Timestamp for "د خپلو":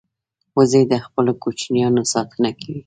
0.91-1.31